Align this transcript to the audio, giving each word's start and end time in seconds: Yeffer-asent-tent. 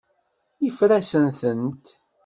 Yeffer-asent-tent. 0.63 1.85